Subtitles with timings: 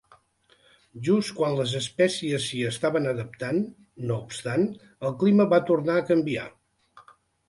[1.07, 3.59] Just quan les espècies s'hi estaven adaptant,
[4.11, 4.65] no obstant,
[5.07, 6.47] el clima va tornar a canviar.